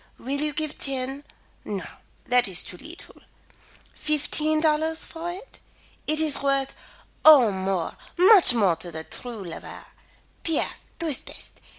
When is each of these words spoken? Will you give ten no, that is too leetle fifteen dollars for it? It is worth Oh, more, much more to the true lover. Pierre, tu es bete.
Will 0.17 0.41
you 0.41 0.51
give 0.51 0.79
ten 0.79 1.23
no, 1.63 1.85
that 2.25 2.47
is 2.47 2.63
too 2.63 2.75
leetle 2.77 3.17
fifteen 3.93 4.59
dollars 4.59 5.03
for 5.03 5.29
it? 5.29 5.59
It 6.07 6.19
is 6.19 6.41
worth 6.41 6.73
Oh, 7.23 7.51
more, 7.51 7.95
much 8.17 8.55
more 8.55 8.75
to 8.77 8.91
the 8.91 9.03
true 9.03 9.43
lover. 9.43 9.85
Pierre, 10.43 10.77
tu 10.97 11.05
es 11.05 11.21
bete. 11.21 11.61